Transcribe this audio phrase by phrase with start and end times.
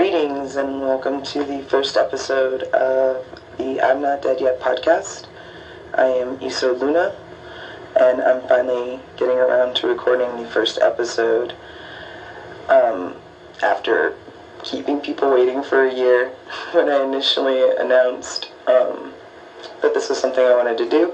[0.00, 3.22] Greetings and welcome to the first episode of
[3.58, 5.26] the I'm Not Dead Yet podcast.
[5.92, 7.12] I am Iso Luna,
[7.96, 11.52] and I'm finally getting around to recording the first episode
[12.70, 13.14] um,
[13.60, 14.14] after
[14.62, 16.28] keeping people waiting for a year
[16.70, 19.12] when I initially announced um,
[19.82, 21.12] that this was something I wanted to do.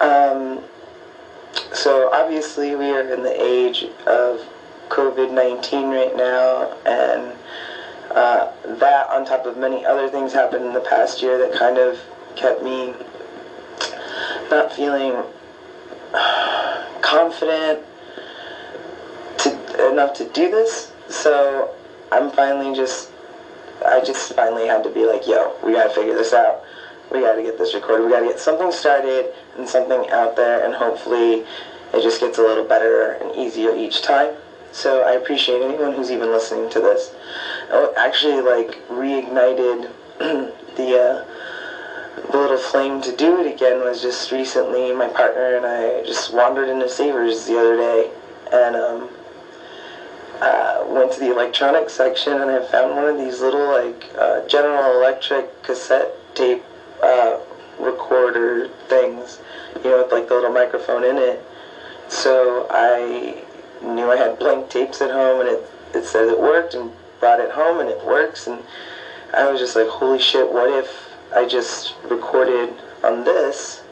[0.00, 0.64] Um,
[1.72, 4.44] so obviously we are in the age of
[4.88, 7.36] COVID-19 right now, and
[8.10, 11.78] uh, that on top of many other things happened in the past year that kind
[11.78, 11.98] of
[12.36, 12.94] kept me
[14.50, 15.24] not feeling
[17.02, 17.80] confident
[19.38, 20.90] to, enough to do this.
[21.08, 21.74] So
[22.10, 23.10] I'm finally just,
[23.84, 26.62] I just finally had to be like, yo, we gotta figure this out.
[27.12, 28.04] We gotta get this recorded.
[28.04, 31.44] We gotta get something started and something out there, and hopefully
[31.92, 34.34] it just gets a little better and easier each time.
[34.72, 37.10] So I appreciate anyone who's even listening to this.
[37.70, 41.24] Oh, actually, like reignited the uh,
[42.30, 44.92] the little flame to do it again was just recently.
[44.92, 48.10] My partner and I just wandered into Savers the other day
[48.52, 49.10] and um,
[50.40, 54.40] uh, went to the electronics section and I found one of these little like uh,
[54.46, 56.60] General Electric cassette tape
[57.02, 57.38] uh,
[57.78, 59.38] recorder things,
[59.84, 61.40] you know, with like the little microphone in it.
[62.08, 63.42] So I
[63.82, 65.60] knew I had blank tapes at home and it,
[65.94, 68.62] it said it worked and brought it home and it works and
[69.32, 70.88] I was just like, holy shit, what if
[71.34, 73.82] I just recorded on this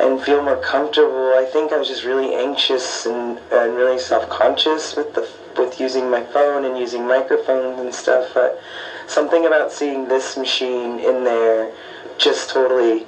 [0.00, 1.34] and feel more comfortable?
[1.34, 6.10] I think I was just really anxious and, and really self-conscious with the with using
[6.10, 8.58] my phone and using microphones and stuff, but
[9.06, 11.70] something about seeing this machine in there
[12.18, 13.06] just totally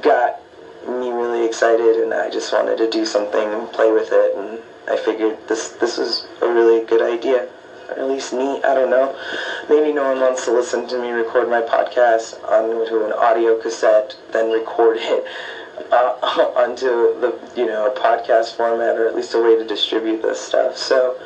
[0.00, 0.40] got
[0.86, 4.58] me really excited and I just wanted to do something and play with it and
[4.88, 7.46] I figured this this was a really good idea.
[7.88, 9.16] Or at least me, I don't know.
[9.68, 14.16] Maybe no one wants to listen to me record my podcast onto an audio cassette,
[14.32, 15.24] then record it
[15.90, 20.22] uh, onto the you know a podcast format, or at least a way to distribute
[20.22, 20.76] this stuff.
[20.76, 21.20] So,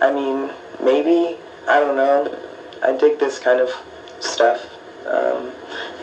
[0.00, 0.50] I mean,
[0.82, 2.36] maybe I don't know.
[2.82, 3.70] I dig this kind of
[4.20, 4.74] stuff.
[5.06, 5.52] Um,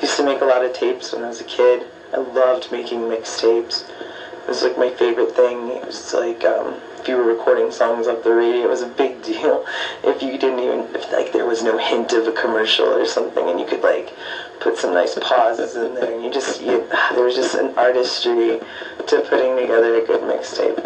[0.02, 1.86] used to make a lot of tapes when I was a kid.
[2.14, 3.90] I loved making mixtapes.
[3.90, 5.70] It was like my favorite thing.
[5.70, 8.88] It was like um, if you were recording songs off the radio, it was a
[8.88, 9.64] big deal.
[10.04, 13.48] If you didn't even, if like there was no hint of a commercial or something,
[13.48, 14.12] and you could like
[14.60, 18.60] put some nice pauses in there, and you just, you, there was just an artistry
[19.06, 20.82] to putting together a good mixtape.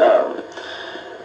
[0.00, 0.44] Um,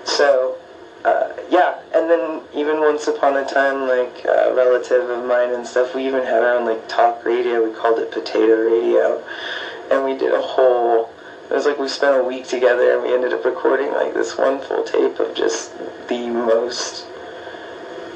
[0.04, 0.58] so,
[1.06, 5.66] uh, yeah, and then even once upon a time, like a relative of mine and
[5.66, 7.64] stuff, we even had our own like talk radio.
[7.64, 9.24] We called it Potato Radio,
[9.92, 11.12] and we did a whole
[11.50, 14.38] it was like we spent a week together and we ended up recording like this
[14.38, 15.72] one full tape of just
[16.08, 17.06] the most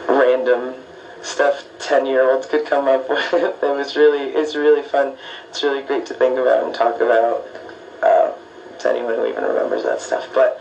[0.07, 0.75] random
[1.23, 3.33] stuff 10 year olds could come up with.
[3.33, 5.13] it was really, it's really fun.
[5.49, 7.45] It's really great to think about and talk about
[8.03, 8.31] uh,
[8.79, 10.27] to anyone who even remembers that stuff.
[10.33, 10.59] But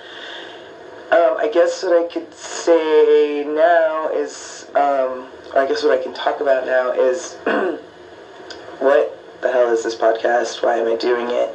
[1.10, 6.14] um, I guess what I could say now is, um, I guess what I can
[6.14, 7.34] talk about now is
[8.78, 10.62] what the hell is this podcast?
[10.62, 11.50] Why am I doing it?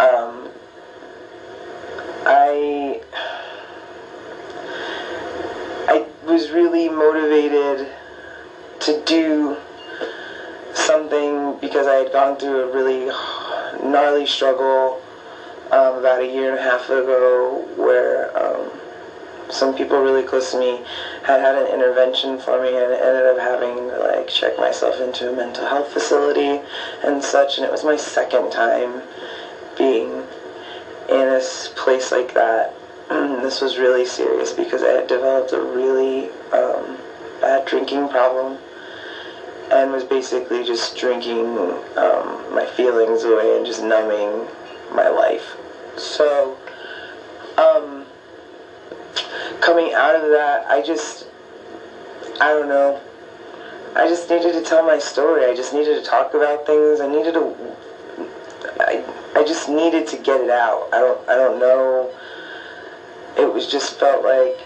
[0.00, 0.41] Um,
[2.34, 2.98] I
[5.86, 7.86] I was really motivated
[8.80, 9.58] to do
[10.72, 13.04] something because I had gone through a really
[13.86, 14.98] gnarly struggle
[15.70, 18.80] um, about a year and a half ago where um,
[19.50, 20.80] some people really close to me
[21.24, 25.28] had had an intervention for me and ended up having to like check myself into
[25.28, 26.62] a mental health facility
[27.04, 29.02] and such and it was my second time
[29.76, 30.26] being
[31.12, 31.40] in a
[31.76, 32.72] place like that,
[33.08, 36.98] this was really serious because I had developed a really um,
[37.40, 38.58] bad drinking problem
[39.70, 41.44] and was basically just drinking
[41.96, 44.46] um, my feelings away and just numbing
[44.94, 45.56] my life.
[45.96, 46.56] So,
[47.58, 48.06] um,
[49.60, 51.26] coming out of that, I just,
[52.40, 52.98] I don't know,
[53.94, 55.44] I just needed to tell my story.
[55.44, 57.00] I just needed to talk about things.
[57.00, 57.76] I needed to,
[59.34, 60.88] I, just needed to get it out.
[60.92, 62.10] I don't I don't know.
[63.38, 64.58] It was just felt like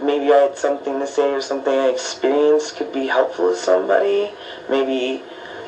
[0.00, 4.30] maybe I had something to say or something I experienced could be helpful to somebody.
[4.68, 5.22] Maybe,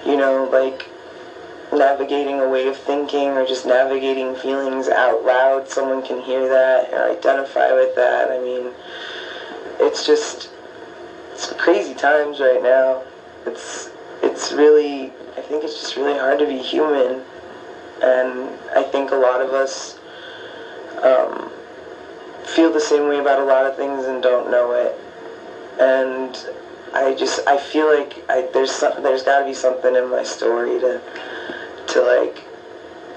[0.05, 0.89] you know, like
[1.73, 5.69] navigating a way of thinking or just navigating feelings out loud.
[5.69, 8.31] Someone can hear that or identify with that.
[8.31, 8.73] I mean,
[9.81, 10.49] it's just
[11.33, 13.03] it's crazy times right now.
[13.47, 13.91] It's
[14.23, 17.23] it's really I think it's just really hard to be human
[18.03, 19.95] and I think a lot of us
[21.03, 21.51] um,
[22.45, 24.95] feel the same way about a lot of things and don't know it.
[25.81, 26.37] and
[26.95, 30.23] I just I feel like I, there's some, there's got to be something in my
[30.23, 31.01] story to
[31.89, 32.39] to like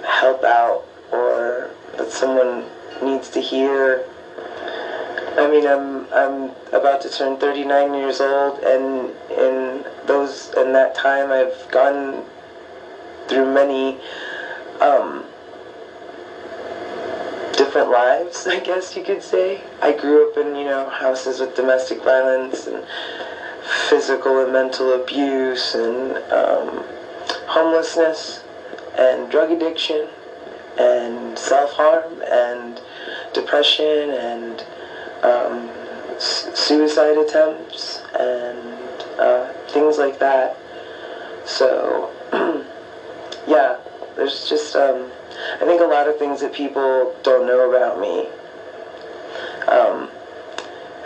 [0.03, 2.65] help out or that someone
[3.03, 4.03] needs to hear.
[5.37, 10.95] I mean, I'm I'm about to turn 39 years old, and in those in that
[10.95, 12.25] time, I've gone
[13.27, 13.95] through many
[14.81, 15.25] um,
[17.57, 19.61] different lives, I guess you could say.
[19.81, 22.83] I grew up in you know houses with domestic violence and
[23.89, 26.85] physical and mental abuse and um,
[27.47, 28.41] homelessness
[28.97, 30.07] and drug addiction
[30.77, 32.79] and self-harm and
[33.33, 34.63] depression and
[35.23, 35.69] um,
[36.19, 40.55] suicide attempts and uh, things like that.
[41.45, 42.11] So,
[44.17, 45.11] there's just, um,
[45.61, 48.27] I think a lot of things that people don't know about me.
[49.67, 50.09] Um,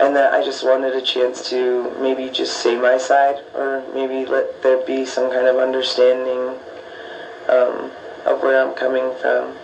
[0.00, 4.24] and that I just wanted a chance to maybe just say my side or maybe
[4.24, 6.56] let there be some kind of understanding
[7.48, 7.92] um,
[8.24, 9.54] of where I'm coming from.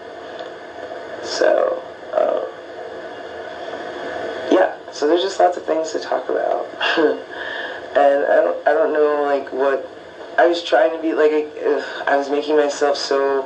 [1.24, 2.44] So, uh,
[4.52, 6.66] yeah, so there's just lots of things to talk about.
[7.96, 9.84] and I don't, I don't know, like, what,
[10.38, 13.42] I was trying to be, like, I, I was making myself so,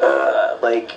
[0.00, 0.96] uh, like,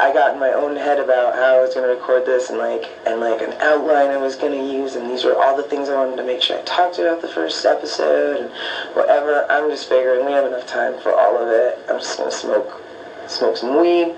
[0.00, 2.58] I got in my own head about how I was going to record this and
[2.58, 5.62] like and like an outline I was going to use and these were all the
[5.62, 8.50] things I wanted to make sure I talked about the first episode and
[8.96, 9.44] whatever.
[9.50, 11.78] I'm just figuring we have enough time for all of it.
[11.86, 12.80] I'm just going to smoke
[13.28, 14.10] smoke some weed,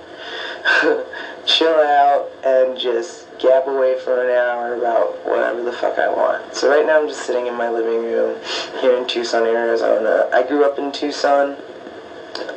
[1.46, 6.54] chill out, and just gab away for an hour about whatever the fuck I want.
[6.54, 8.38] So right now I'm just sitting in my living room
[8.80, 10.28] here in Tucson, Arizona.
[10.32, 11.56] I grew up in Tucson.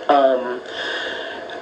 [0.08, 0.62] Um,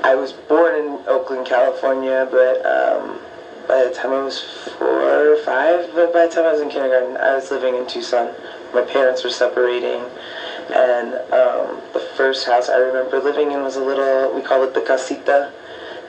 [0.03, 3.19] I was born in Oakland, California, but um,
[3.67, 4.39] by the time I was
[4.77, 7.87] four or five, but by the time I was in kindergarten, I was living in
[7.87, 8.33] Tucson.
[8.73, 10.09] My parents were separating,
[10.73, 14.73] and um, the first house I remember living in was a little, we call it
[14.73, 15.49] the casita,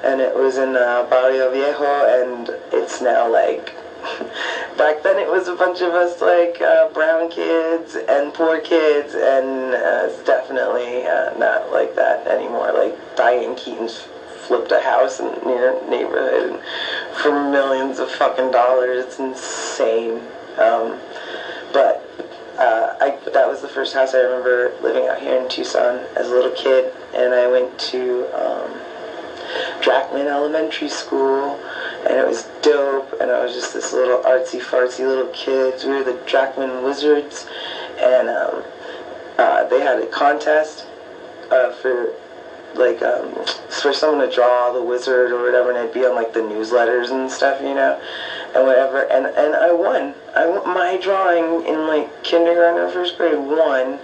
[0.05, 3.75] and it was in uh, Barrio Viejo, and it's now like
[4.77, 9.15] back then it was a bunch of us like uh, brown kids and poor kids
[9.15, 12.73] and uh, it's definitely uh, not like that anymore.
[12.73, 14.07] Like Diane Keaton's
[14.47, 16.61] flipped a house in near neighborhood
[17.23, 19.07] for millions of fucking dollars.
[19.07, 20.21] It's insane.
[20.59, 21.01] Um,
[21.73, 22.03] but
[22.59, 26.29] uh, I, that was the first house I remember living out here in Tucson as
[26.29, 28.81] a little kid and I went to um,
[29.81, 31.59] Drachman Elementary School
[32.07, 35.83] and it was dope, and I was just this little artsy fartsy little kid.
[35.85, 37.47] We were the Drachman Wizards,
[37.99, 38.63] and um,
[39.39, 40.85] uh, they had a contest
[41.51, 42.13] uh, for
[42.75, 43.33] like um,
[43.71, 47.11] for someone to draw the wizard or whatever, and it'd be on like the newsletters
[47.11, 47.99] and stuff, you know,
[48.55, 49.03] and whatever.
[49.05, 50.15] And and I won.
[50.35, 53.99] I my drawing in like kindergarten or first grade won,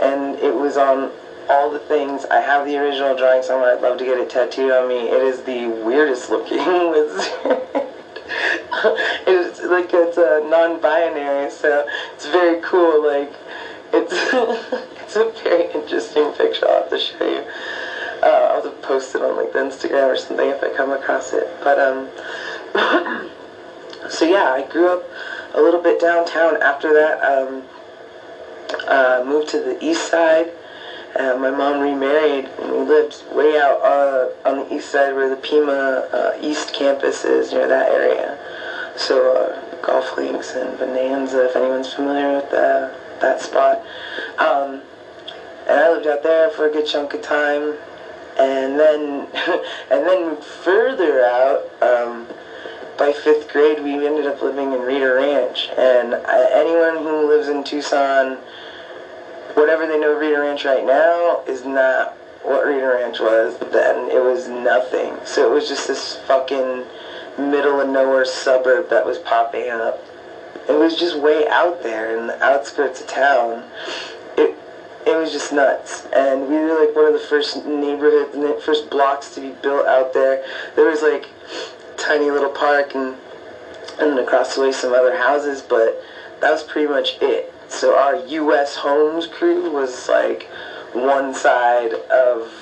[0.00, 1.12] and it was on
[1.48, 2.24] all the things.
[2.26, 3.74] I have the original drawing somewhere.
[3.76, 5.08] I'd love to get it tattooed on me.
[5.08, 6.58] It is the weirdest looking
[6.90, 7.22] wizard.
[9.26, 13.04] it's like it's a non-binary, so it's very cool.
[13.04, 13.32] Like
[13.92, 14.12] it's
[15.02, 16.68] it's a very interesting picture.
[16.68, 17.44] I'll have to show you.
[18.22, 20.90] Uh, I'll have to post it on like the Instagram or something if I come
[20.92, 21.46] across it.
[21.62, 22.08] But um,
[24.10, 25.04] so yeah, I grew up
[25.54, 26.60] a little bit downtown.
[26.62, 27.62] After that, um,
[28.86, 30.50] uh, moved to the east side
[31.16, 35.30] uh, my mom remarried and we lived way out uh, on the east side where
[35.30, 38.38] the Pima uh, East campus is, near that area.
[38.96, 43.84] So uh, golf links and Bonanza, if anyone's familiar with that, that spot.
[44.38, 44.80] Um,
[45.68, 47.74] and I lived out there for a good chunk of time.
[48.38, 49.28] And then,
[49.90, 52.26] and then further out, um,
[52.98, 55.68] by fifth grade, we ended up living in Rita Ranch.
[55.76, 58.38] And uh, anyone who lives in Tucson
[59.54, 64.10] whatever they know of Rita Ranch right now is not what Rita Ranch was then.
[64.10, 65.16] It was nothing.
[65.24, 66.84] So it was just this fucking
[67.38, 70.04] middle of nowhere suburb that was popping up.
[70.68, 73.64] It was just way out there in the outskirts of town.
[74.36, 74.56] It
[75.06, 76.06] it was just nuts.
[76.14, 80.12] And we were like one of the first neighborhoods, first blocks to be built out
[80.14, 80.44] there.
[80.76, 81.28] There was like
[81.96, 83.16] tiny little park and
[83.98, 86.02] and then across the way some other houses, but
[86.40, 87.53] that was pretty much it.
[87.68, 88.76] So our U.S.
[88.76, 90.44] Homes crew was like
[90.92, 92.52] one side of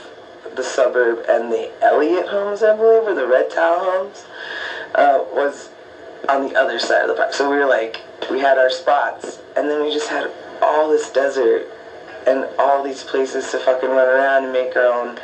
[0.56, 4.24] the suburb, and the Elliott Homes, I believe, or the Red Tile Homes,
[4.94, 5.70] uh, was
[6.28, 7.32] on the other side of the park.
[7.32, 10.30] So we were like, we had our spots, and then we just had
[10.60, 11.68] all this desert
[12.26, 15.18] and all these places to fucking run around and make our own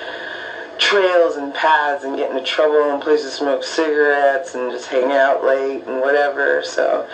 [0.78, 5.12] trails and paths and get into trouble and places to smoke cigarettes and just hang
[5.12, 6.62] out late and whatever.
[6.64, 7.08] So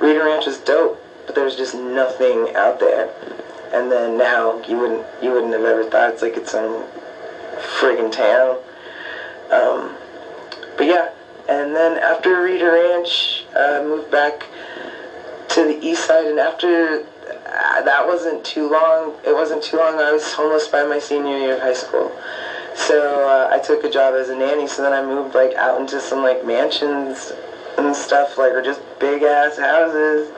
[0.00, 0.99] Rita Ranch is dope
[1.30, 3.08] but there's just nothing out there.
[3.72, 6.84] And then now you wouldn't you wouldn't have ever thought it's like it's some
[7.78, 8.58] friggin' town.
[9.52, 9.94] Um,
[10.76, 11.10] but yeah,
[11.48, 14.46] and then after Rita Ranch, uh, moved back
[15.50, 17.06] to the east side, and after
[17.46, 19.14] uh, that wasn't too long.
[19.24, 20.00] It wasn't too long.
[20.00, 22.10] I was homeless by my senior year of high school.
[22.74, 24.66] So uh, I took a job as a nanny.
[24.66, 27.32] So then I moved like out into some like mansions
[27.86, 30.30] and stuff, like are just big ass houses,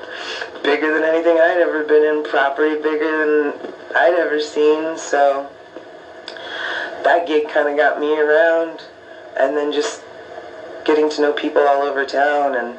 [0.63, 2.25] bigger than anything I'd ever been in.
[2.25, 4.97] Property bigger than I'd ever seen.
[4.99, 5.49] So
[7.05, 8.83] that gig kind of got me around,
[9.39, 10.03] and then just
[10.85, 12.79] getting to know people all over town and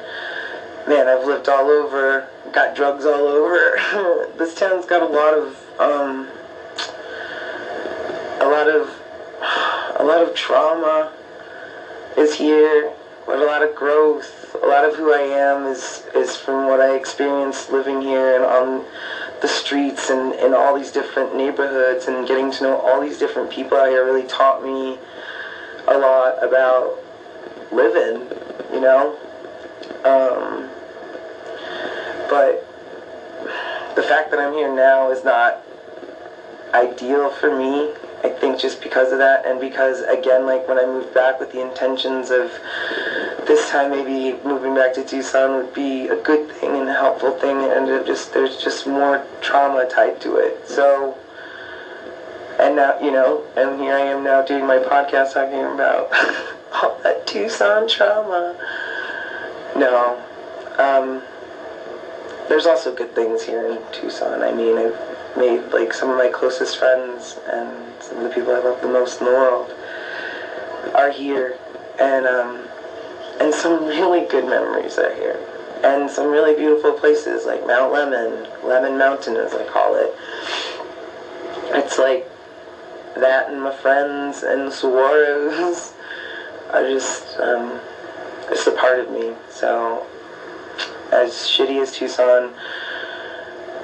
[0.86, 4.30] man, I've lived all over, got drugs all over.
[4.38, 6.28] this town's got a lot of, um,
[8.40, 8.88] a lot of,
[10.00, 11.12] a lot of trauma
[12.16, 12.92] is here,
[13.26, 14.56] but a lot of growth.
[14.62, 18.44] A lot of who I am is is from what I experienced living here and
[18.44, 18.84] on
[19.40, 23.50] the streets and in all these different neighborhoods and getting to know all these different
[23.50, 24.98] people out here really taught me
[25.86, 26.98] a lot about
[27.72, 28.26] living,
[28.72, 29.18] you know.
[30.04, 30.70] Um,
[32.30, 32.64] but
[33.96, 35.62] the fact that I'm here now is not
[36.72, 37.92] ideal for me.
[38.22, 41.52] I think just because of that, and because again, like when I moved back with
[41.52, 42.50] the intentions of
[43.46, 47.32] this time maybe moving back to Tucson would be a good thing and a helpful
[47.32, 50.54] thing, and just there's just more trauma tied to it.
[50.68, 51.16] So,
[52.58, 56.08] and now you know, and here I am now doing my podcast talking about
[56.72, 58.54] all that Tucson trauma.
[59.76, 60.20] No.
[60.78, 61.22] Um,
[62.48, 64.42] there's also good things here in Tucson.
[64.42, 68.52] I mean, I've made like some of my closest friends and some of the people
[68.52, 69.74] I love the most in the world
[70.94, 71.56] are here,
[71.98, 72.68] and um,
[73.40, 75.38] and some really good memories are here,
[75.82, 80.12] and some really beautiful places like Mount Lemmon, Lemon Mountain as I call it.
[81.76, 82.28] It's like
[83.16, 85.92] that and my friends and saguaros
[86.72, 87.80] are just um,
[88.48, 89.32] just a part of me.
[89.50, 90.06] So
[91.12, 92.52] as shitty as Tucson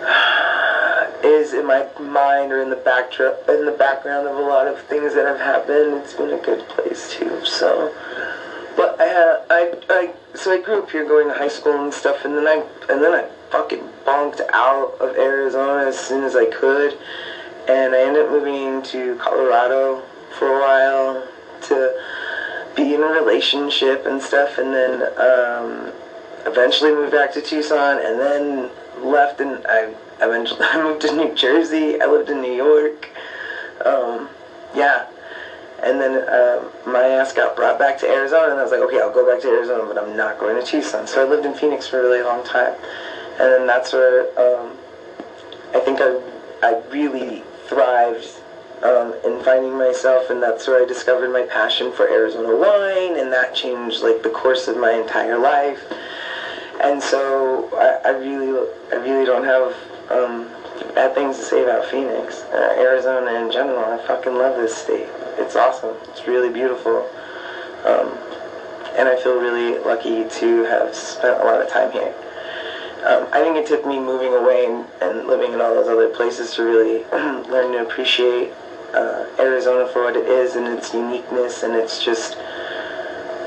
[1.25, 4.81] is in my mind or in the backdrop in the background of a lot of
[4.83, 7.45] things that have happened, it's been a good place too.
[7.45, 7.95] So,
[8.77, 12.25] but I, I, I, so I grew up here, going to high school and stuff,
[12.25, 16.47] and then I, and then I fucking bonked out of Arizona as soon as I
[16.47, 16.97] could,
[17.69, 20.03] and I ended up moving to Colorado
[20.39, 21.29] for a while
[21.63, 22.03] to
[22.77, 25.03] be in a relationship and stuff, and then.
[25.19, 25.93] Um,
[26.47, 28.71] eventually moved back to Tucson, and then
[29.03, 32.01] left and I eventually I moved to New Jersey.
[32.01, 33.09] I lived in New York.
[33.85, 34.29] Um,
[34.75, 35.07] yeah.
[35.83, 39.01] And then uh, my ass got brought back to Arizona, and I was like, okay,
[39.01, 41.07] I'll go back to Arizona, but I'm not going to Tucson.
[41.07, 42.75] So I lived in Phoenix for a really long time,
[43.41, 44.77] and then that's where um,
[45.75, 46.21] I think I
[46.63, 48.29] I really thrived
[48.83, 53.33] um, in finding myself, and that's where I discovered my passion for Arizona wine, and
[53.33, 55.81] that changed like the course of my entire life
[56.83, 59.77] and so I, I really, I really don't have
[60.11, 60.49] um,
[60.95, 63.85] bad things to say about Phoenix, uh, Arizona in general.
[63.85, 65.07] I fucking love this state.
[65.39, 65.97] It's awesome.
[66.09, 67.09] It's really beautiful,
[67.85, 68.17] um,
[68.97, 72.15] and I feel really lucky to have spent a lot of time here.
[73.05, 76.09] Um, I think it took me moving away and, and, living in all those other
[76.11, 77.05] places to really
[77.51, 78.53] learn to appreciate
[78.93, 82.37] uh, Arizona for what it is and its uniqueness, and it's just,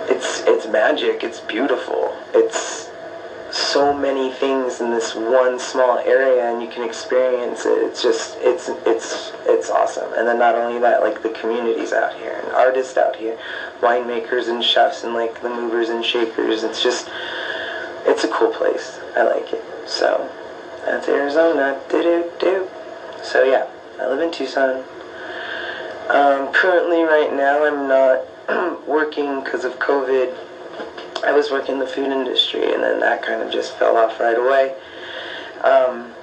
[0.10, 1.24] it's it's magic.
[1.24, 2.18] It's beautiful.
[2.34, 2.83] It's
[3.54, 7.78] so many things in this one small area and you can experience it.
[7.84, 10.12] It's just it's it's it's awesome.
[10.14, 13.38] And then not only that like the communities out here and artists out here
[13.80, 16.64] winemakers and chefs and like the movers and shakers.
[16.64, 17.10] It's just
[18.06, 19.00] it's a cool place.
[19.16, 19.64] I like it.
[19.86, 20.28] So
[20.84, 21.80] that's arizona.
[21.90, 22.68] Do do do
[23.22, 23.68] so yeah.
[24.00, 24.84] I live in tucson.
[26.10, 30.36] Um, currently right now i'm not working because of covid
[31.24, 34.20] I was working in the food industry, and then that kind of just fell off
[34.20, 34.76] right away.
[35.64, 36.14] Um,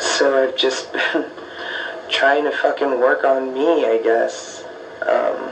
[0.00, 1.26] so I've just been
[2.08, 4.64] trying to fucking work on me, I guess.
[5.02, 5.50] Um,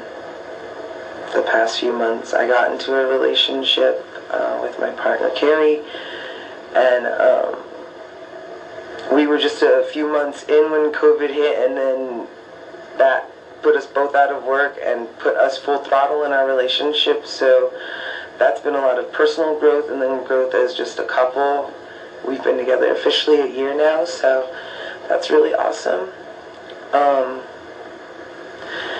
[1.34, 5.80] the past few months, I got into a relationship uh, with my partner Carrie,
[6.74, 7.56] and um,
[9.12, 12.26] we were just a few months in when COVID hit, and then
[12.98, 13.29] that
[13.62, 17.26] put us both out of work and put us full throttle in our relationship.
[17.26, 17.72] So
[18.38, 21.72] that's been a lot of personal growth and then growth as just a couple.
[22.26, 24.54] We've been together officially a year now, so
[25.08, 26.08] that's really awesome.
[26.92, 27.40] Um,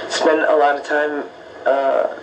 [0.09, 1.25] spent a lot of time
[1.67, 2.17] uh,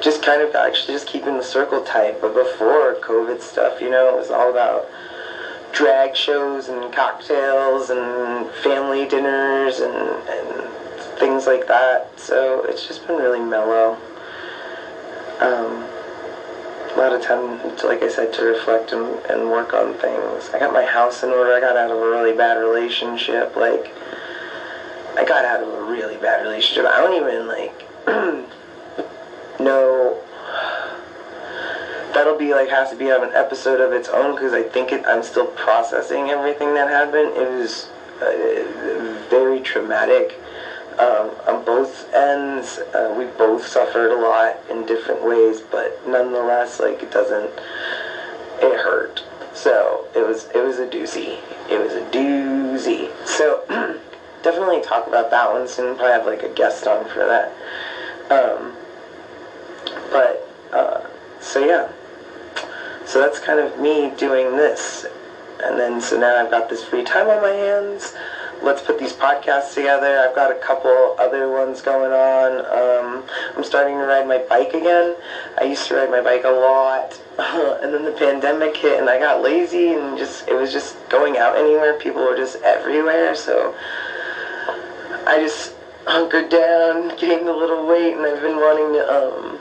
[0.00, 2.20] just kind of actually just keeping the circle tight.
[2.20, 4.88] But before COVID stuff, you know, it was all about
[5.72, 10.70] drag shows and cocktails and family dinners and, and
[11.20, 12.18] things like that.
[12.18, 13.96] So it's just been really mellow.
[15.38, 15.84] Um,
[16.92, 20.50] a lot of time, like I said, to reflect and, and work on things.
[20.52, 21.52] I got my house in order.
[21.52, 23.54] I got out of a really bad relationship.
[23.54, 23.92] Like,
[25.16, 26.86] I got out of a really bad relationship.
[26.86, 27.86] I don't even, like,
[29.60, 30.20] know
[32.12, 34.90] that'll be like has to be on an episode of its own because I think
[34.90, 37.36] it, I'm still processing everything that happened.
[37.36, 37.88] It was
[38.20, 40.38] uh, very traumatic
[41.00, 42.78] um, on both ends.
[42.94, 47.50] Uh, we both suffered a lot in different ways, but nonetheless, like it doesn't.
[48.62, 49.22] It hurt.
[49.54, 51.38] So it was it was a doozy.
[51.70, 53.10] It was a doozy.
[53.26, 53.64] So
[54.42, 55.96] definitely talk about that one soon.
[55.96, 57.50] Probably have like a guest on for that.
[58.30, 58.76] Um,
[60.10, 61.06] but uh,
[61.40, 61.90] so yeah.
[63.06, 65.06] So that's kind of me doing this.
[65.62, 68.14] And then, so now I've got this free time on my hands.
[68.62, 70.18] Let's put these podcasts together.
[70.18, 72.58] I've got a couple other ones going on.
[72.66, 73.24] Um,
[73.56, 75.16] I'm starting to ride my bike again.
[75.58, 77.18] I used to ride my bike a lot.
[77.82, 81.38] and then the pandemic hit and I got lazy and just, it was just going
[81.38, 81.94] out anywhere.
[81.98, 83.34] People were just everywhere.
[83.34, 83.74] So
[85.26, 85.74] I just
[86.06, 89.58] hunkered down, gained a little weight, and I've been wanting to, um,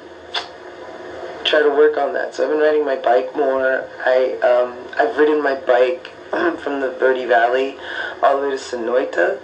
[1.50, 2.36] try to work on that.
[2.36, 3.88] So I've been riding my bike more.
[4.06, 6.12] I um, I've ridden my bike
[6.60, 7.78] from the Verde Valley
[8.24, 9.38] all the way to Sonoita,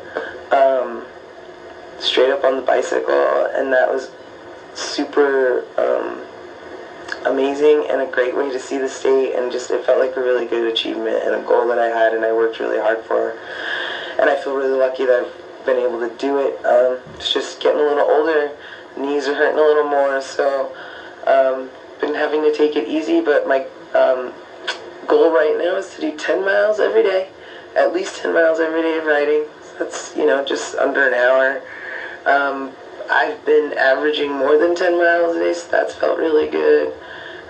[0.51, 1.05] um,
[1.99, 4.11] straight up on the bicycle, and that was
[4.73, 6.21] super um,
[7.25, 9.33] amazing and a great way to see the state.
[9.35, 12.13] And just it felt like a really good achievement and a goal that I had,
[12.13, 13.37] and I worked really hard for.
[14.19, 16.63] And I feel really lucky that I've been able to do it.
[16.65, 18.51] Um, it's just getting a little older,
[18.97, 20.75] knees are hurting a little more, so.
[21.25, 24.33] Um, been having to take it easy, but my um,
[25.07, 27.29] goal right now is to do 10 miles every day,
[27.75, 29.45] at least 10 miles every day of riding.
[29.77, 31.61] That's, you know, just under an hour.
[32.25, 32.71] Um,
[33.09, 36.93] I've been averaging more than 10 miles a day, so that's felt really good.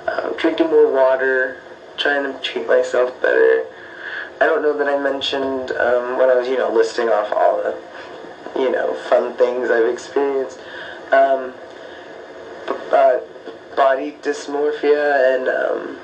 [0.07, 1.61] Um, drinking more water,
[1.97, 3.65] trying to treat myself better.
[4.41, 7.57] I don't know that I mentioned um, when I was, you know, listing off all
[7.57, 10.59] the, you know, fun things I've experienced.
[11.11, 11.53] Um,
[12.91, 13.19] uh,
[13.75, 15.97] body dysmorphia and um,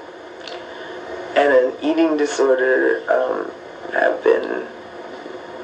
[1.35, 3.51] and an eating disorder um,
[3.93, 4.65] have been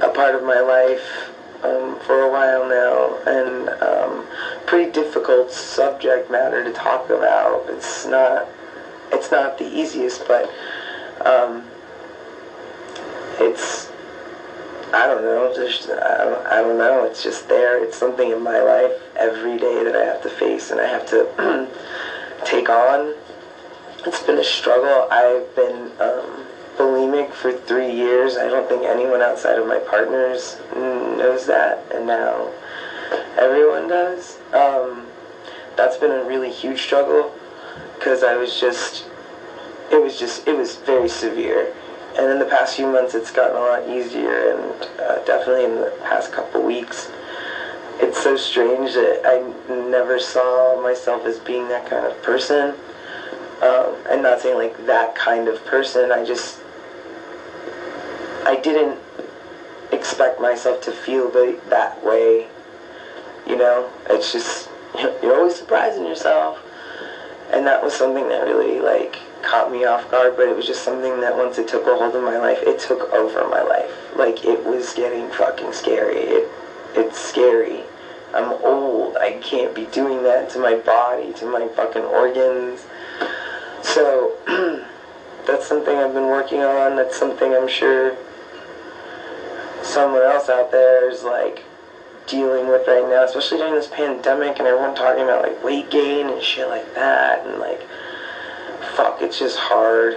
[0.02, 1.30] a part of my life
[1.64, 4.26] um, for a while now, and um,
[4.66, 7.64] pretty difficult subject matter to talk about.
[7.68, 8.48] It's not
[9.12, 10.50] it's not the easiest, but
[11.26, 11.64] um,
[13.40, 13.88] it's
[14.94, 15.52] I don't know.
[15.54, 17.04] Just I don't, I don't know.
[17.04, 17.82] It's just there.
[17.84, 21.06] It's something in my life every day that I have to face and I have
[21.08, 21.68] to
[22.46, 23.16] take on.
[24.06, 25.08] It's been a struggle.
[25.12, 26.46] I've been um,
[26.78, 28.38] bulimic for three years.
[28.38, 32.52] I don't think anyone outside of my partners knows that, and now
[33.38, 34.38] everyone does.
[34.54, 35.08] Um,
[35.76, 37.34] that's been a really huge struggle
[37.96, 39.06] because I was just,
[39.92, 41.74] it was just, it was very severe
[42.18, 45.76] and in the past few months it's gotten a lot easier and uh, definitely in
[45.76, 47.10] the past couple weeks
[48.00, 49.40] it's so strange that I
[49.90, 52.76] never saw myself as being that kind of person
[53.62, 56.60] um, and not saying like that kind of person I just
[58.48, 58.98] I didn't
[59.92, 62.48] expect myself to feel the, that way
[63.46, 64.70] you know it's just
[65.22, 66.58] you're always surprising yourself
[67.52, 70.84] and that was something that really like caught me off guard, but it was just
[70.84, 73.92] something that once it took a hold of my life, it took over my life.
[74.16, 76.18] Like it was getting fucking scary.
[76.18, 76.48] It,
[76.96, 77.84] it's scary.
[78.34, 79.16] I'm old.
[79.18, 82.82] I can't be doing that to my body, to my fucking organs.
[83.82, 84.34] So
[85.46, 86.96] that's something I've been working on.
[86.98, 88.16] That's something I'm sure
[89.98, 91.64] someone else out there is like
[92.28, 96.30] dealing with right now, especially during this pandemic and everyone talking about like weight gain
[96.30, 97.82] and shit like that and like
[98.96, 100.16] fuck, it's just hard.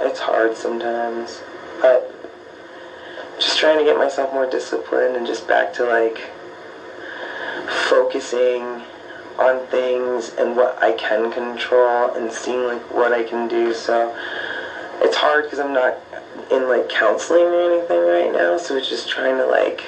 [0.00, 1.38] It's hard sometimes.
[1.80, 2.10] But
[3.38, 6.18] just trying to get myself more disciplined and just back to like
[7.88, 8.82] focusing
[9.38, 13.74] on things and what I can control and seeing like what I can do.
[13.74, 14.12] So
[15.04, 15.98] it's hard because I'm not
[16.50, 18.56] in like counseling or anything right now.
[18.56, 19.84] So it's just trying to like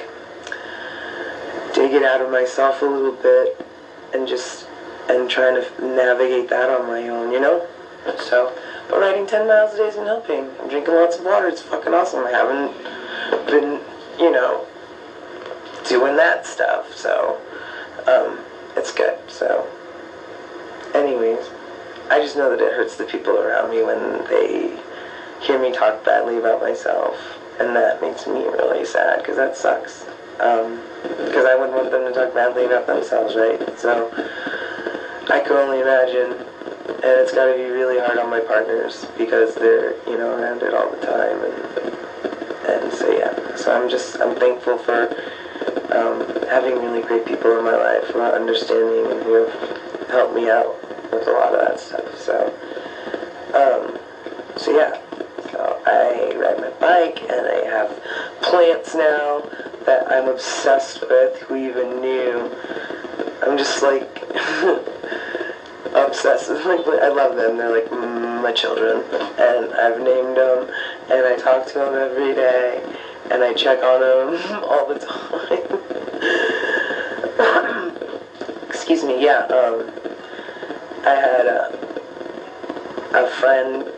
[1.75, 3.59] dig it out of myself a little bit
[4.13, 4.67] and just
[5.09, 7.67] and trying to navigate that on my own, you know?
[8.19, 8.57] So,
[8.89, 10.51] but riding 10 miles a day isn't helping.
[10.61, 11.49] I'm drinking lots of water.
[11.49, 12.25] It's fucking awesome.
[12.25, 13.81] I haven't been,
[14.19, 14.67] you know,
[15.89, 16.95] doing that stuff.
[16.97, 17.41] So,
[18.07, 18.39] um,
[18.77, 19.17] it's good.
[19.29, 19.69] So,
[20.95, 21.47] anyways,
[22.11, 24.77] I just know that it hurts the people around me when they
[25.47, 27.17] hear me talk badly about myself,
[27.61, 30.05] and that makes me really sad because that sucks.
[30.37, 33.61] Because um, I wouldn't want them to talk badly about themselves, right?
[33.79, 34.11] So
[35.31, 39.55] I can only imagine, and it's got to be really hard on my partners because
[39.55, 43.57] they're you know around it all the time, and and so yeah.
[43.57, 45.09] So I'm just I'm thankful for
[45.95, 50.35] um, having really great people in my life who are understanding and who have helped
[50.35, 50.75] me out
[51.13, 52.21] with a lot of that stuff.
[52.21, 52.53] So,
[53.55, 53.99] um,
[54.59, 55.01] so yeah.
[55.87, 57.91] I ride my bike and I have
[58.43, 59.43] plants now
[59.87, 61.39] that I'm obsessed with.
[61.43, 62.51] Who even knew?
[63.43, 64.23] I'm just like
[65.95, 66.51] obsessed.
[66.51, 67.57] Like I love them.
[67.57, 69.05] They're like my children,
[69.39, 70.69] and I've named them,
[71.11, 72.83] and I talk to them every day,
[73.31, 75.67] and I check on them all the time.
[78.69, 79.23] Excuse me.
[79.25, 79.47] Yeah.
[79.47, 79.91] Um,
[81.05, 81.71] I had a,
[83.15, 83.93] a friend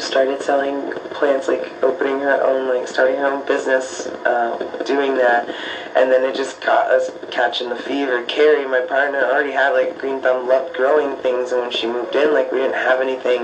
[0.00, 5.48] started selling plants, like opening her own, like starting her own business, uh, doing that,
[5.96, 8.22] and then it just got us catching the fever.
[8.24, 12.14] Carrie, my partner, already had like Green Thumb loved growing things, and when she moved
[12.14, 13.42] in, like we didn't have anything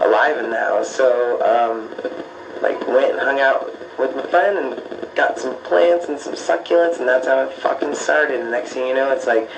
[0.00, 1.88] alive in the house, so um,
[2.62, 6.98] like went and hung out with my friend and got some plants and some succulents,
[6.98, 8.40] and that's how it fucking started.
[8.40, 9.48] And next thing you know, it's like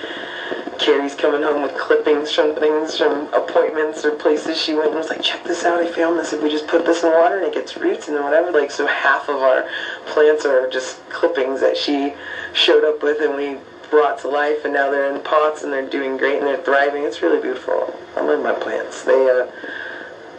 [0.83, 5.11] Carrie's coming home with clippings from things from appointments or places she went and was
[5.11, 6.33] like, check this out, I found this.
[6.33, 8.85] If we just put this in water and it gets roots and whatever, like so
[8.87, 9.69] half of our
[10.07, 12.15] plants are just clippings that she
[12.53, 13.59] showed up with and we
[13.91, 17.05] brought to life and now they're in pots and they're doing great and they're thriving.
[17.05, 17.97] It's really beautiful.
[18.17, 19.05] I love my plants.
[19.05, 19.47] They uh,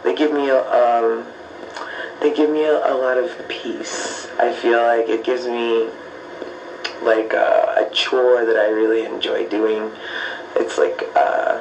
[0.02, 1.24] they give me a um,
[2.20, 4.28] they give me a, a lot of peace.
[4.38, 5.88] I feel like it gives me
[7.02, 9.90] like uh, a chore that I really enjoy doing
[10.56, 11.60] it's like uh,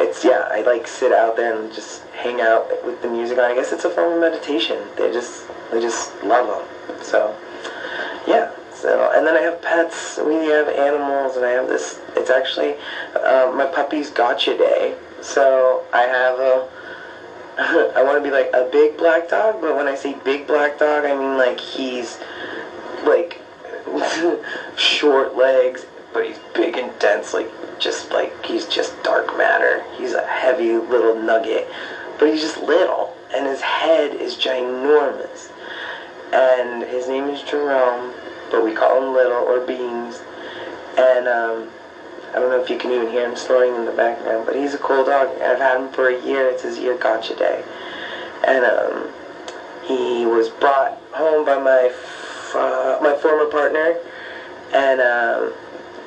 [0.00, 3.44] it's yeah I like sit out there and just hang out with the music on.
[3.44, 4.78] I guess it's a form of meditation.
[4.96, 7.02] They just they just love them.
[7.02, 7.36] So
[8.26, 8.52] yeah.
[8.74, 10.18] So and then I have pets.
[10.18, 12.00] We have animals, and I have this.
[12.16, 12.74] It's actually
[13.14, 14.96] uh, my puppy's gotcha day.
[15.20, 16.68] So I have a.
[17.96, 20.78] I want to be like a big black dog, but when I say big black
[20.78, 22.18] dog, I mean like he's
[23.04, 23.40] like
[24.76, 29.84] short legs, but he's big and dense, like just like he's just dark matter.
[29.96, 31.66] He's a heavy little nugget,
[32.18, 35.50] but he's just little, and his head is ginormous.
[36.32, 38.14] And his name is Jerome,
[38.50, 40.20] but we call him Little or Beans.
[40.96, 41.68] And um,
[42.30, 44.72] I don't know if you can even hear him snoring in the background, but he's
[44.72, 45.28] a cool dog.
[45.42, 46.48] I've had him for a year.
[46.48, 47.62] It's his year gotcha day,
[48.46, 49.08] and um,
[49.84, 51.92] he was brought home by my
[52.54, 53.96] uh, my former partner,
[54.72, 55.00] and.
[55.00, 55.52] Um,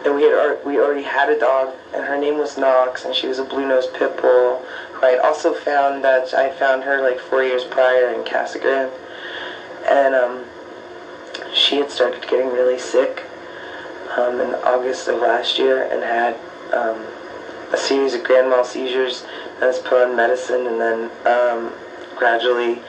[0.05, 3.27] and we had we already had a dog, and her name was Knox, and she
[3.27, 4.63] was a blue nose pit bull.
[5.01, 8.91] I also found that I found her like four years prior in Casa Grande,
[9.89, 10.45] and um,
[11.53, 13.23] she had started getting really sick
[14.15, 16.35] um, in August of last year and had
[16.71, 17.05] um,
[17.73, 19.23] a series of grand mal seizures.
[19.55, 21.73] And was put on medicine, and then um,
[22.17, 22.81] gradually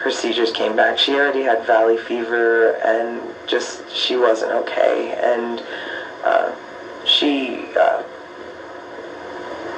[0.00, 0.98] her seizures came back.
[0.98, 5.62] She already had valley fever, and just she wasn't okay, and
[7.18, 8.02] she uh,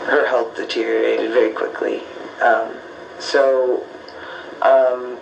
[0.06, 2.02] her health deteriorated very quickly.
[2.40, 2.76] Um,
[3.18, 3.86] so,
[4.62, 5.18] um,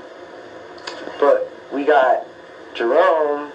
[1.20, 2.24] but we got
[2.74, 3.52] Jerome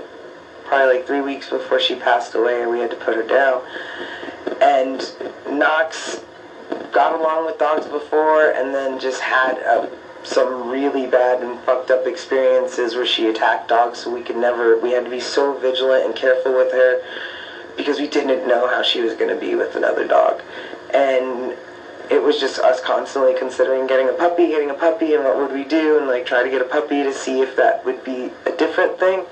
[0.66, 2.62] probably like three weeks before she passed away.
[2.62, 3.62] And we had to put her down,
[4.62, 5.12] and
[5.50, 6.22] Knox
[6.92, 9.90] got along with dogs before, and then just had a
[10.24, 14.78] some really bad and fucked up experiences where she attacked dogs so we could never
[14.78, 16.98] we had to be so vigilant and careful with her
[17.78, 20.42] because we didn't know how she was going to be with another dog.
[20.94, 21.58] And
[22.12, 25.52] it was just us constantly considering getting a puppy, getting a puppy, and what would
[25.52, 28.32] we do, and like try to get a puppy to see if that would be
[28.46, 29.26] a different thing.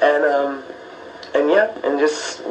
[0.00, 0.62] And um,
[1.34, 2.42] and yeah, and just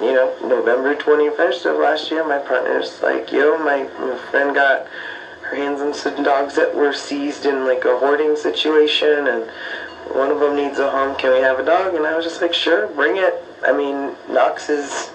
[0.00, 4.86] you know, November 21st of last year, my partner's like, yo, my, my friend got
[5.42, 9.50] her hands on some dogs that were seized in like a hoarding situation, and
[10.12, 11.16] one of them needs a home.
[11.16, 11.94] Can we have a dog?
[11.94, 13.43] And I was just like, sure, bring it.
[13.66, 15.10] I mean, Knox is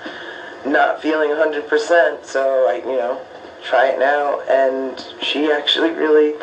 [0.66, 3.22] not feeling 100%, so I, you know,
[3.64, 4.42] try it now.
[4.42, 6.36] And she actually really,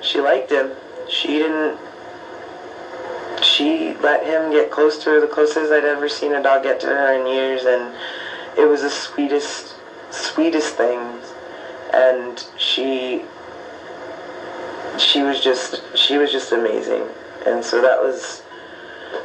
[0.00, 0.72] she liked him.
[1.08, 1.78] She didn't,
[3.42, 6.80] she let him get close to her, the closest I'd ever seen a dog get
[6.80, 7.94] to her in years, and
[8.58, 9.74] it was the sweetest,
[10.10, 11.18] sweetest thing.
[11.92, 13.22] And she,
[14.98, 17.06] she was just, she was just amazing.
[17.46, 18.41] And so that was,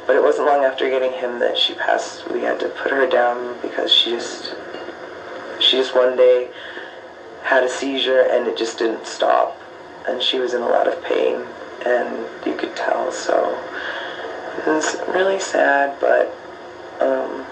[0.05, 2.29] but it wasn't long after getting him that she passed.
[2.29, 4.55] We had to put her down because she just
[5.59, 6.49] she just one day
[7.43, 9.59] had a seizure and it just didn't stop.
[10.07, 11.45] And she was in a lot of pain,
[11.85, 13.11] and you could tell.
[13.11, 13.57] So
[14.57, 16.27] it was really sad, but
[17.01, 17.45] um,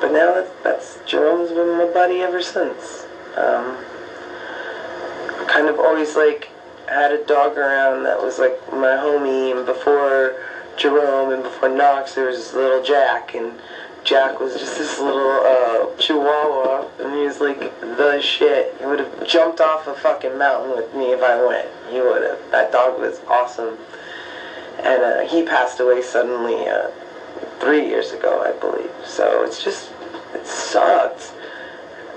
[0.00, 3.04] but now that, that's Jerome's been my buddy ever since.
[3.36, 3.76] Um,
[5.46, 6.48] kind of always like
[6.88, 10.34] had a dog around that was like my homie, and before
[10.76, 13.52] Jerome and before Knox, there was little Jack, and
[14.04, 18.74] Jack was just this little uh, chihuahua, and he was like the shit.
[18.78, 21.68] He would have jumped off a fucking mountain with me if I went.
[21.90, 22.38] He would have.
[22.50, 23.76] That dog was awesome.
[24.82, 26.90] And uh, he passed away suddenly uh,
[27.58, 28.90] three years ago, I believe.
[29.04, 29.90] So it's just,
[30.32, 31.32] it sucks.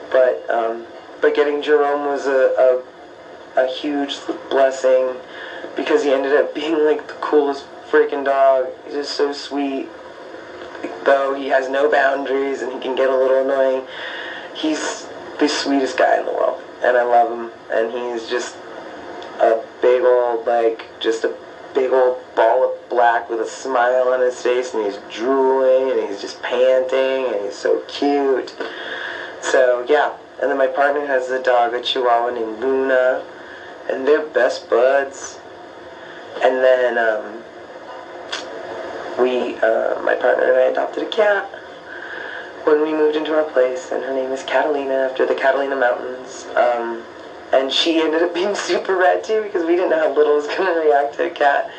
[0.09, 0.85] But, um,
[1.21, 2.83] but getting Jerome was a,
[3.57, 4.15] a, a huge
[4.49, 5.15] blessing
[5.75, 8.67] because he ended up being like the coolest freaking dog.
[8.85, 9.87] He's just so sweet
[11.05, 13.85] though he has no boundaries and he can get a little annoying,
[14.55, 15.07] he's
[15.39, 16.61] the sweetest guy in the world.
[16.83, 17.51] And I love him.
[17.71, 18.55] And he's just
[19.39, 21.35] a big old, like, just a
[21.73, 24.73] big old ball of black with a smile on his face.
[24.73, 28.53] And he's drooling and he's just panting and he's so cute.
[29.41, 30.13] So, yeah.
[30.41, 33.23] And then my partner has a dog, a chihuahua named Luna.
[33.89, 35.39] And they're best buds.
[36.41, 37.42] And then, um,
[39.19, 41.45] we, uh, my partner and I adopted a cat
[42.65, 46.45] when we moved into our place, and her name is Catalina after the Catalina Mountains.
[46.55, 47.03] Um,
[47.51, 50.47] and she ended up being super rad too because we didn't know how little was
[50.47, 51.71] going to react to a cat.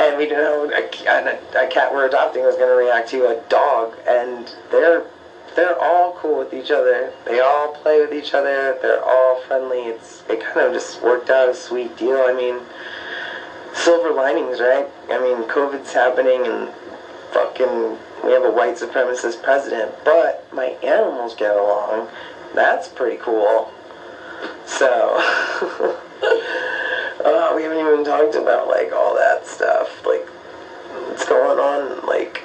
[0.00, 3.26] And we didn't know a, a, a cat we're adopting was going to react to
[3.26, 3.96] a dog.
[4.08, 5.04] And they're
[5.56, 7.12] they're all cool with each other.
[7.24, 8.78] They all play with each other.
[8.80, 9.78] They're all friendly.
[9.78, 12.18] It's it kind of just worked out a sweet deal.
[12.18, 12.60] I mean,
[13.78, 14.86] silver linings, right?
[15.08, 16.68] I mean, COVID's happening and
[17.32, 22.08] fucking we have a white supremacist president, but my animals get along.
[22.54, 23.72] That's pretty cool.
[24.66, 25.16] So,
[27.24, 30.26] uh, we haven't even talked about like all that stuff, like
[31.06, 32.42] what's going on, like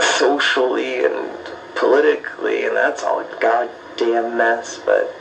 [0.00, 1.30] socially and
[1.74, 4.78] politically, and that's all a goddamn mess.
[4.84, 5.12] But,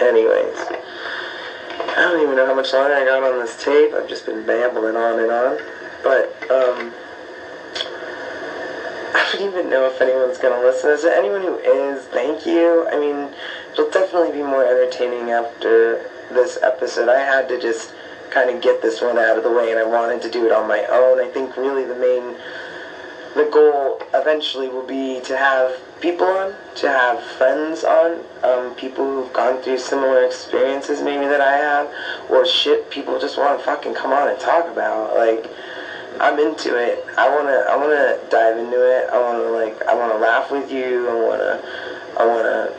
[0.00, 0.85] anyways.
[1.96, 3.94] I don't even know how much longer I got on this tape.
[3.94, 5.58] I've just been babbling on and on.
[6.02, 6.92] But, um,
[9.14, 10.90] I don't even know if anyone's going to listen.
[10.90, 12.04] Is there anyone who is?
[12.06, 12.86] Thank you.
[12.88, 13.34] I mean,
[13.72, 17.08] it'll definitely be more entertaining after this episode.
[17.08, 17.94] I had to just
[18.30, 20.52] kind of get this one out of the way, and I wanted to do it
[20.52, 21.18] on my own.
[21.18, 22.36] I think really the main
[23.56, 29.32] goal eventually will be to have people on, to have friends on, um, people who've
[29.32, 31.88] gone through similar experiences maybe that I have,
[32.28, 35.14] or shit people just want to fucking come on and talk about.
[35.14, 35.42] Like,
[36.20, 37.02] I'm into it.
[37.16, 39.08] I wanna, I wanna dive into it.
[39.10, 41.08] I wanna like, I wanna laugh with you.
[41.08, 41.60] I wanna,
[42.18, 42.72] I wanna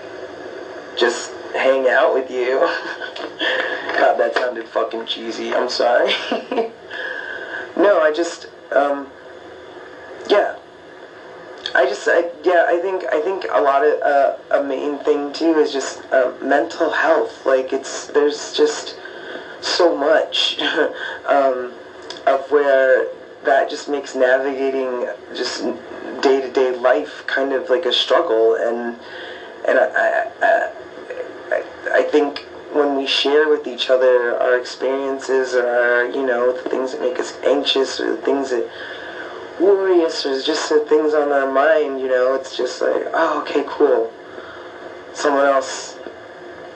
[0.95, 2.59] just hang out with you.
[3.97, 5.55] God, that sounded fucking cheesy.
[5.55, 6.13] I'm sorry.
[7.75, 9.07] no, I just, um,
[10.29, 10.56] yeah.
[11.77, 15.31] I just, I, yeah, I think, I think a lot of, uh, a main thing
[15.31, 17.45] too is just uh, mental health.
[17.45, 18.95] Like it's, there's just
[19.61, 20.59] so much
[21.25, 21.71] um,
[22.25, 23.05] of where
[23.43, 25.61] that just makes navigating just
[26.21, 28.55] day to day life kind of like a struggle.
[28.55, 28.95] And
[29.67, 30.69] and I, I,
[31.51, 31.63] I,
[31.99, 32.39] I think
[32.71, 37.01] when we share with each other our experiences or our, you know, the things that
[37.01, 38.65] make us anxious or the things that
[40.07, 43.63] worries or just the things on our mind, you know, it's just like, oh, okay,
[43.67, 44.11] cool.
[45.13, 45.97] Someone else,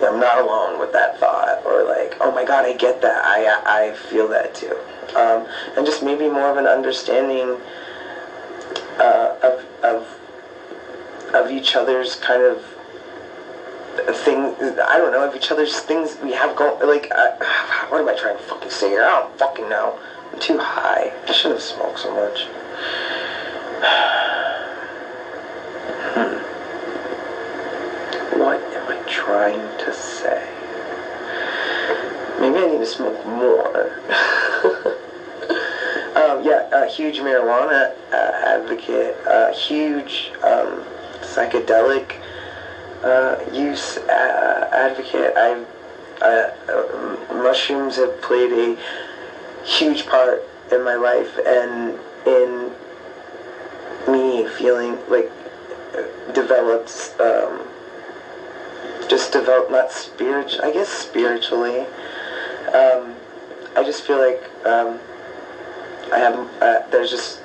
[0.02, 1.64] I'm not alone with that thought.
[1.66, 3.24] Or like, oh my god, I get that.
[3.24, 4.76] I, I feel that too.
[5.16, 7.60] Um, and just maybe more of an understanding
[8.98, 12.64] uh, of, of, of each other's kind of
[14.16, 14.56] thing,
[14.88, 17.32] I don't know, of each other's things we have going, like, uh,
[17.90, 19.04] what am I trying to fucking say here?
[19.04, 20.00] I don't fucking know.
[20.32, 21.12] I'm too high.
[21.28, 22.48] I shouldn't have smoked so much.
[28.38, 30.48] What am I trying to say?
[32.40, 33.68] Maybe I need to smoke more.
[36.16, 40.84] um, yeah, a huge marijuana uh, advocate, a huge um,
[41.22, 42.18] psychedelic
[43.04, 45.34] uh, use uh, advocate.
[45.36, 45.64] I
[46.22, 48.78] uh, mushrooms have played a
[49.66, 52.41] huge part in my life and in
[54.62, 55.30] feeling like
[56.34, 57.68] develops um,
[59.10, 61.80] just develop not spiritual I guess spiritually
[62.74, 63.16] um,
[63.76, 65.00] I just feel like um,
[66.12, 67.42] I have uh, there's just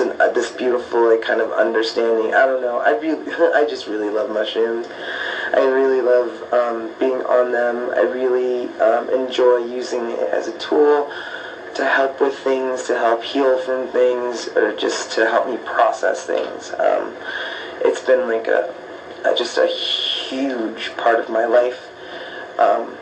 [0.00, 2.34] uh, this beautiful like kind of understanding.
[2.34, 2.78] I don't know.
[2.78, 4.86] I really, I just really love mushrooms.
[5.54, 7.90] I really love um, being on them.
[7.94, 11.10] I really um, enjoy using it as a tool
[11.78, 16.24] to help with things, to help heal from things, or just to help me process
[16.24, 16.72] things.
[16.76, 17.14] Um,
[17.84, 18.74] it's been like a,
[19.24, 21.80] a, just a huge part of my life
[22.58, 22.96] um,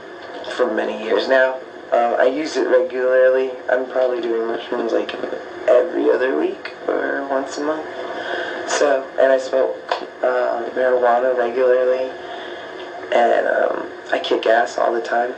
[0.54, 1.54] for many years now.
[1.90, 3.50] Um, I use it regularly.
[3.70, 5.14] I'm probably doing mushrooms like
[5.66, 7.88] every other week or once a month.
[8.68, 9.74] So, and I smoke
[10.22, 12.10] uh, marijuana regularly,
[13.10, 15.34] and um, I kick ass all the time.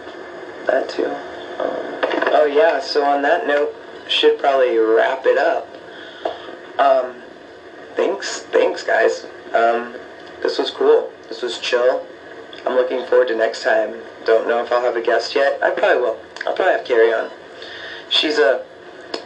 [0.67, 1.15] That too.
[2.33, 2.81] Oh yeah.
[2.81, 3.75] So on that note,
[4.09, 5.69] should probably wrap it up.
[6.79, 7.17] Um,
[7.95, 9.27] thanks, thanks guys.
[9.53, 9.95] Um,
[10.43, 11.11] this was cool.
[11.29, 12.07] This was chill.
[12.67, 13.97] I'm looking forward to next time.
[14.25, 15.63] Don't know if I'll have a guest yet.
[15.63, 16.19] I probably will.
[16.47, 17.31] I'll probably have Carrie on.
[18.11, 18.65] She's a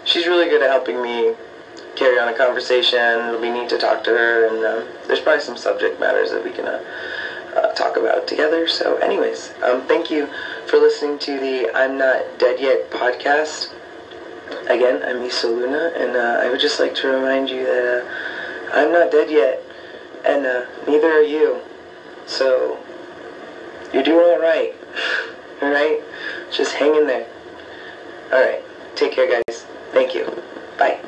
[0.04, 1.34] she's really good at helping me
[1.94, 3.28] carry on a conversation.
[3.28, 6.42] It'll be neat to talk to her, and um, there's probably some subject matters that
[6.42, 6.82] we can uh,
[7.54, 8.66] uh, talk about together.
[8.68, 10.28] So, anyways, um, thank you
[10.66, 13.72] for listening to the I'm Not Dead Yet podcast.
[14.68, 18.78] Again, I'm Isa Luna, and uh, I would just like to remind you that uh,
[18.78, 19.62] I'm not dead yet,
[20.24, 21.60] and uh, neither are you.
[22.26, 22.78] So,
[23.92, 24.74] you're doing all right.
[25.62, 26.00] All right?
[26.50, 27.24] Just hang in there.
[28.32, 28.60] All right.
[28.96, 29.64] Take care, guys.
[29.92, 30.42] Thank you.
[30.76, 30.98] Bye.